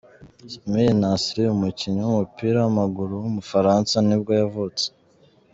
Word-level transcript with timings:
Samir 0.53 0.91
Nasri, 1.01 1.41
umukinnyi 1.55 2.01
w’umupira 2.03 2.57
w’amaguru 2.63 3.13
w’umufaransa 3.23 3.93
nibwo 4.07 4.31
yavutse. 4.41 4.85